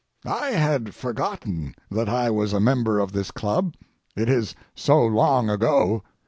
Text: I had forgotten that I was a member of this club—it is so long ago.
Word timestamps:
I 0.25 0.47
had 0.53 0.95
forgotten 0.95 1.75
that 1.91 2.09
I 2.09 2.31
was 2.31 2.53
a 2.53 2.59
member 2.59 2.97
of 2.99 3.11
this 3.11 3.29
club—it 3.29 4.27
is 4.29 4.55
so 4.73 5.05
long 5.05 5.47
ago. 5.47 6.01